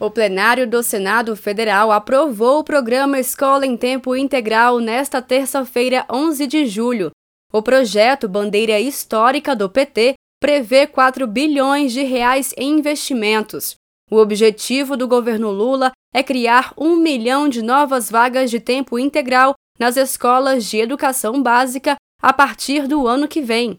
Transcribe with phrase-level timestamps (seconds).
[0.00, 6.46] O plenário do Senado Federal aprovou o programa Escola em Tempo Integral nesta terça-feira, 11
[6.46, 7.10] de julho.
[7.52, 13.74] O projeto Bandeira Histórica do PT prevê 4 bilhões de reais em investimentos.
[14.08, 19.54] O objetivo do governo Lula é criar um milhão de novas vagas de tempo integral
[19.80, 23.76] nas escolas de educação básica a partir do ano que vem.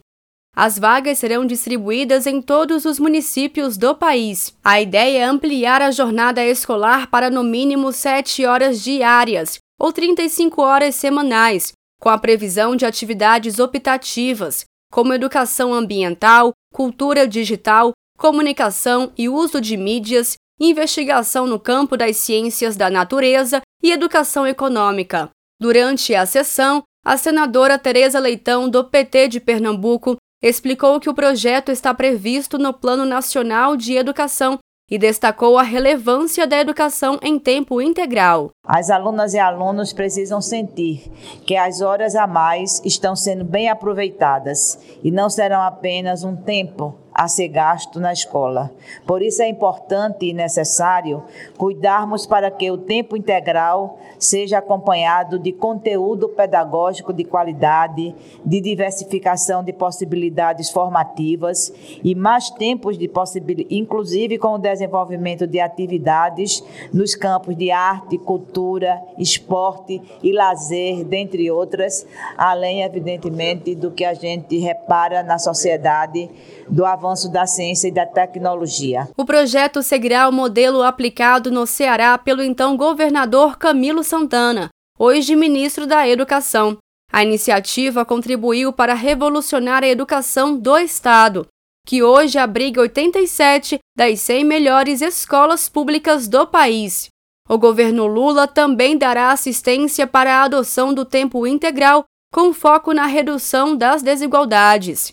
[0.54, 4.54] As vagas serão distribuídas em todos os municípios do país.
[4.62, 10.60] A ideia é ampliar a jornada escolar para no mínimo 7 horas diárias ou 35
[10.60, 19.28] horas semanais, com a previsão de atividades optativas, como educação ambiental, cultura digital, comunicação e
[19.28, 25.30] uso de mídias, investigação no campo das ciências da natureza e educação econômica.
[25.58, 31.70] Durante a sessão, a senadora Tereza Leitão, do PT de Pernambuco, explicou que o projeto
[31.70, 34.58] está previsto no Plano Nacional de Educação
[34.90, 38.50] e destacou a relevância da educação em tempo integral.
[38.66, 41.08] As alunas e alunos precisam sentir
[41.46, 46.98] que as horas a mais estão sendo bem aproveitadas e não serão apenas um tempo
[47.20, 48.70] a ser gasto na escola.
[49.06, 51.22] Por isso é importante e necessário
[51.58, 59.62] cuidarmos para que o tempo integral seja acompanhado de conteúdo pedagógico de qualidade, de diversificação
[59.62, 61.70] de possibilidades formativas
[62.02, 68.16] e mais tempos de possibilidade, inclusive com o desenvolvimento de atividades nos campos de arte,
[68.16, 72.06] cultura, esporte e lazer, dentre outras,
[72.38, 76.30] além evidentemente do que a gente repara na sociedade
[76.66, 79.08] do avanço avanço da ciência e da tecnologia.
[79.16, 85.86] O projeto seguirá o modelo aplicado no Ceará pelo então governador Camilo Santana, hoje ministro
[85.86, 86.78] da Educação.
[87.12, 91.46] A iniciativa contribuiu para revolucionar a educação do Estado,
[91.84, 97.08] que hoje abriga 87 das 100 melhores escolas públicas do país.
[97.48, 103.06] O governo Lula também dará assistência para a adoção do tempo integral, com foco na
[103.06, 105.10] redução das desigualdades.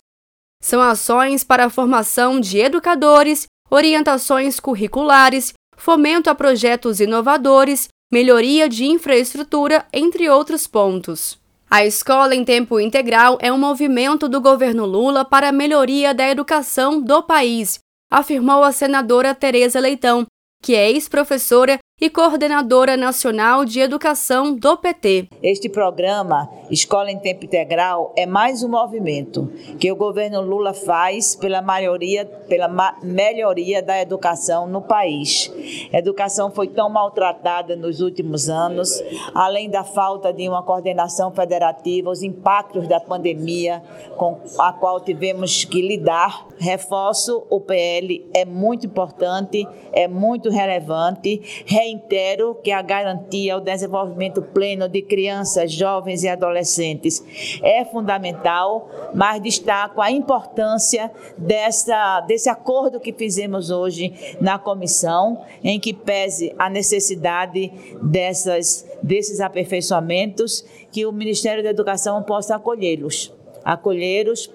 [0.61, 8.85] São ações para a formação de educadores, orientações curriculares, fomento a projetos inovadores, melhoria de
[8.85, 11.39] infraestrutura, entre outros pontos.
[11.69, 16.27] A escola em tempo integral é um movimento do governo Lula para a melhoria da
[16.27, 17.79] educação do país,
[18.09, 20.25] afirmou a senadora Tereza Leitão,
[20.63, 25.29] que é ex-professora e coordenadora nacional de educação do PT.
[25.41, 31.35] Este programa, Escola em Tempo Integral, é mais um movimento que o governo Lula faz
[31.35, 32.67] pela maioria, pela
[33.01, 35.51] melhoria da educação no país.
[35.91, 39.03] A educação foi tão maltratada nos últimos anos,
[39.33, 43.81] além da falta de uma coordenação federativa, os impactos da pandemia
[44.15, 46.45] com a qual tivemos que lidar.
[46.59, 54.41] Reforço, o PL é muito importante, é muito relevante reitero que a garantia ao desenvolvimento
[54.41, 57.23] pleno de crianças, jovens e adolescentes.
[57.63, 65.79] É fundamental, mas destaco a importância dessa, desse acordo que fizemos hoje na comissão, em
[65.79, 67.71] que pese a necessidade
[68.01, 73.36] dessas, desses aperfeiçoamentos, que o Ministério da Educação possa acolhê-los
[73.67, 74.49] acolhê-los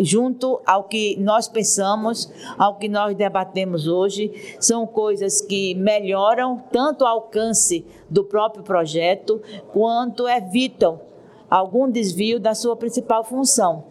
[0.00, 4.56] junto ao que nós pensamos, ao que nós debatemos hoje.
[4.58, 10.98] São coisas que melhoram tanto o alcance do próprio projeto, quanto evitam
[11.50, 13.84] algum desvio da sua principal função,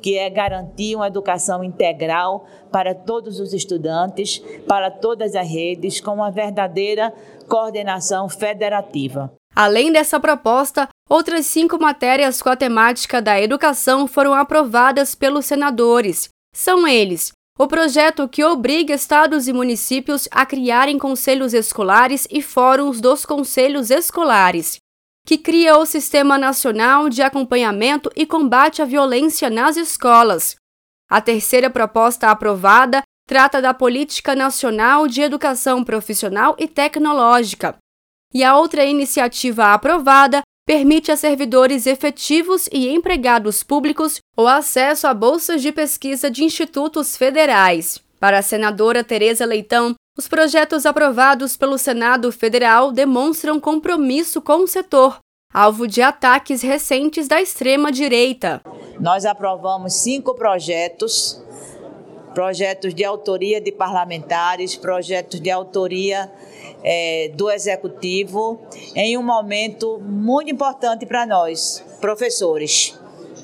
[0.00, 6.12] que é garantir uma educação integral para todos os estudantes, para todas as redes, com
[6.12, 7.12] uma verdadeira
[7.48, 9.32] coordenação federativa.
[9.56, 16.28] Além dessa proposta, outras cinco matérias com a temática da educação foram aprovadas pelos senadores.
[16.54, 23.00] São eles: o projeto que obriga estados e municípios a criarem conselhos escolares e fóruns
[23.00, 24.76] dos conselhos escolares,
[25.24, 30.54] que cria o Sistema Nacional de Acompanhamento e Combate à Violência nas Escolas.
[31.10, 37.74] A terceira proposta aprovada trata da Política Nacional de Educação Profissional e Tecnológica,
[38.32, 45.14] e a outra iniciativa aprovada permite a servidores efetivos e empregados públicos o acesso a
[45.14, 48.00] bolsas de pesquisa de institutos federais.
[48.18, 54.66] Para a senadora Tereza Leitão, os projetos aprovados pelo Senado Federal demonstram compromisso com o
[54.66, 55.18] setor,
[55.52, 58.62] alvo de ataques recentes da extrema-direita.
[58.98, 61.40] Nós aprovamos cinco projetos
[62.36, 66.30] projetos de autoria de parlamentares, projetos de autoria
[66.84, 68.60] é, do executivo,
[68.94, 72.94] em um momento muito importante para nós, professores.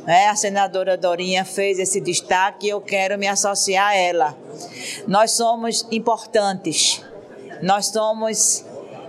[0.06, 4.36] É, a senadora Dorinha fez esse destaque e eu quero me associar a ela.
[5.08, 7.02] Nós somos importantes
[7.62, 8.62] Nós somos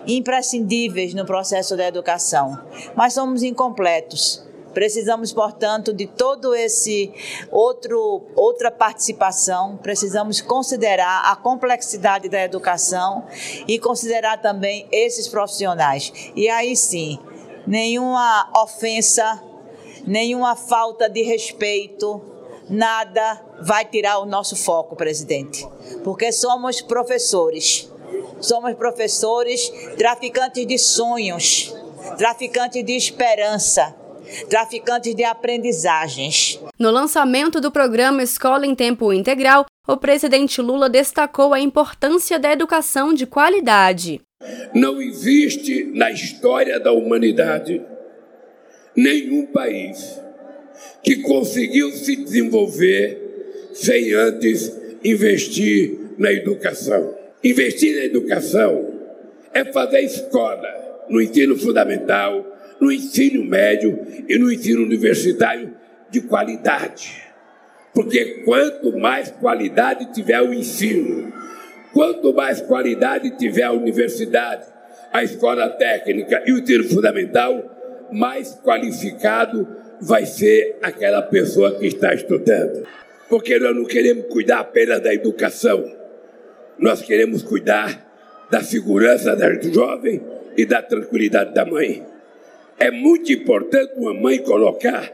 [0.08, 2.58] imprescindíveis no processo da educação,
[2.96, 4.46] mas somos incompletos.
[4.74, 7.14] Precisamos, portanto, de todo esse
[7.52, 9.78] outro outra participação.
[9.78, 13.26] Precisamos considerar a complexidade da educação
[13.68, 16.12] e considerar também esses profissionais.
[16.36, 17.20] E aí sim,
[17.68, 19.42] nenhuma ofensa,
[20.06, 22.22] nenhuma falta de respeito,
[22.70, 25.68] nada vai tirar o nosso foco, presidente,
[26.04, 27.90] porque somos professores.
[28.40, 31.74] Somos professores, traficantes de sonhos,
[32.18, 33.96] traficantes de esperança,
[34.50, 36.60] traficantes de aprendizagens.
[36.80, 42.52] No lançamento do programa Escola em Tempo Integral, o presidente Lula destacou a importância da
[42.52, 44.22] educação de qualidade.
[44.74, 47.82] Não existe na história da humanidade
[48.96, 50.20] nenhum país
[51.04, 54.72] que conseguiu se desenvolver sem antes
[55.04, 57.14] investir na educação.
[57.44, 58.94] Investir na educação
[59.54, 65.74] é fazer escola no ensino fundamental, no ensino médio e no ensino universitário
[66.10, 67.24] de qualidade.
[67.94, 71.32] Porque quanto mais qualidade tiver o ensino,
[71.94, 74.66] quanto mais qualidade tiver a universidade,
[75.12, 79.68] a escola técnica e o ensino fundamental, mais qualificado
[80.02, 82.86] vai ser aquela pessoa que está estudando.
[83.30, 86.04] Porque nós não queremos cuidar apenas da educação
[86.78, 90.22] nós queremos cuidar da segurança da jovem
[90.58, 92.06] e da tranquilidade da mãe.
[92.80, 95.12] É muito importante uma mãe colocar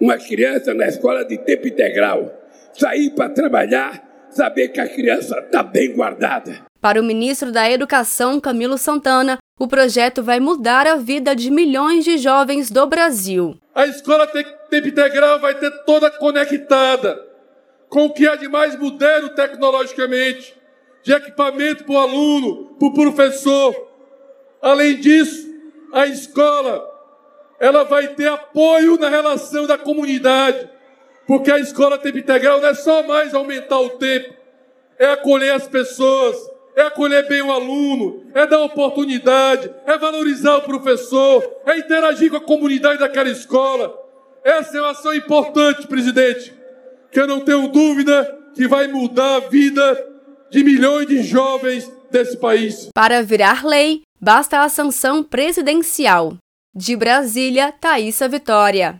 [0.00, 2.32] uma criança na escola de tempo integral,
[2.72, 6.64] sair para trabalhar, saber que a criança está bem guardada.
[6.80, 12.04] Para o ministro da Educação, Camilo Santana, o projeto vai mudar a vida de milhões
[12.04, 13.54] de jovens do Brasil.
[13.74, 17.22] A escola tempo integral vai ter toda conectada
[17.90, 20.54] com o que há de mais moderno tecnologicamente
[21.02, 23.74] de equipamento para o aluno, para o professor.
[24.62, 25.48] Além disso,
[25.92, 26.89] a escola
[27.60, 30.66] ela vai ter apoio na relação da comunidade,
[31.26, 34.34] porque a escola tempo integral não é só mais aumentar o tempo,
[34.98, 36.36] é acolher as pessoas,
[36.74, 42.36] é acolher bem o aluno, é dar oportunidade, é valorizar o professor, é interagir com
[42.36, 43.94] a comunidade daquela escola.
[44.42, 46.54] Essa é uma ação importante, presidente,
[47.12, 50.06] que eu não tenho dúvida que vai mudar a vida
[50.50, 52.88] de milhões de jovens desse país.
[52.94, 56.36] Para virar lei, basta a sanção presidencial.
[56.72, 58.98] De Brasília, Thaisa Vitória.